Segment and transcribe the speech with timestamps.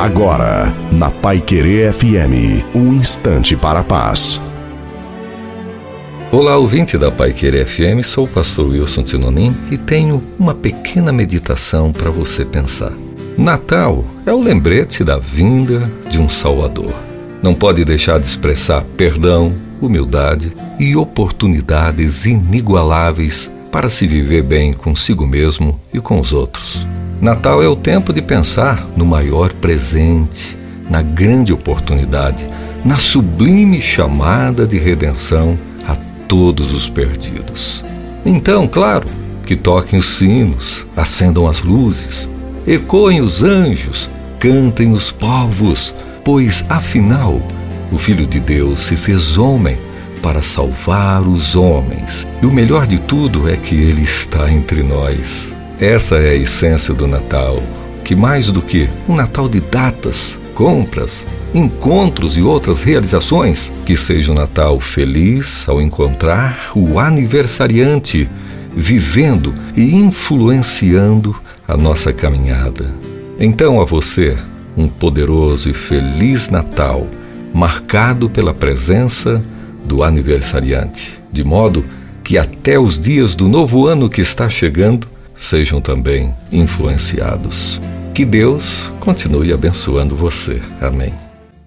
[0.00, 4.40] Agora, na Pai Querer FM, um instante para a paz.
[6.32, 11.12] Olá, ouvinte da Pai Querer FM, sou o pastor Wilson Tinonim e tenho uma pequena
[11.12, 12.94] meditação para você pensar.
[13.36, 16.94] Natal é o lembrete da vinda de um Salvador.
[17.42, 25.26] Não pode deixar de expressar perdão, humildade e oportunidades inigualáveis para se viver bem consigo
[25.26, 26.86] mesmo e com os outros.
[27.20, 30.56] Natal é o tempo de pensar no maior presente,
[30.88, 32.46] na grande oportunidade,
[32.82, 35.94] na sublime chamada de redenção a
[36.26, 37.84] todos os perdidos.
[38.24, 39.06] Então, claro,
[39.44, 42.26] que toquem os sinos, acendam as luzes,
[42.66, 47.38] ecoem os anjos, cantem os povos, pois afinal
[47.92, 49.76] o Filho de Deus se fez homem
[50.22, 52.26] para salvar os homens.
[52.42, 55.59] E o melhor de tudo é que ele está entre nós.
[55.80, 57.58] Essa é a essência do Natal,
[58.04, 64.30] que mais do que um Natal de datas, compras, encontros e outras realizações, que seja
[64.30, 68.28] um Natal feliz ao encontrar o aniversariante,
[68.76, 71.34] vivendo e influenciando
[71.66, 72.94] a nossa caminhada.
[73.38, 74.36] Então a você,
[74.76, 77.06] um poderoso e feliz Natal,
[77.54, 79.42] marcado pela presença
[79.82, 81.82] do aniversariante, de modo
[82.22, 85.08] que até os dias do novo ano que está chegando
[85.40, 87.80] sejam também influenciados.
[88.14, 90.60] Que Deus continue abençoando você.
[90.80, 91.29] Amém.